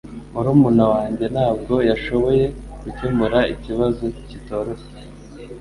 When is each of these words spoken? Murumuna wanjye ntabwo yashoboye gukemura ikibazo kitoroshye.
Murumuna 0.33 0.85
wanjye 0.93 1.25
ntabwo 1.33 1.73
yashoboye 1.89 2.45
gukemura 2.83 3.39
ikibazo 3.53 4.03
kitoroshye. 4.29 4.93